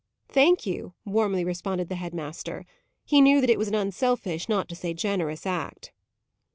"Thank 0.29 0.65
you," 0.65 0.95
warmly 1.05 1.43
responded 1.43 1.87
the 1.87 1.93
head 1.93 2.11
master. 2.11 2.65
He 3.05 3.21
knew 3.21 3.39
that 3.39 3.51
it 3.51 3.59
was 3.59 3.67
an 3.67 3.75
unselfish, 3.75 4.49
not 4.49 4.67
to 4.69 4.75
say 4.75 4.95
generous, 4.95 5.45
act. 5.45 5.91